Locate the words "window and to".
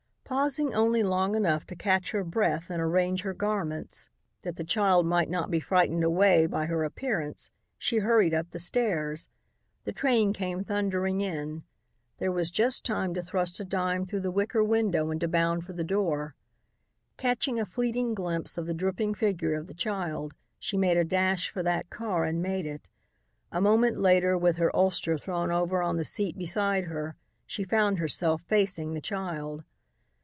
14.63-15.27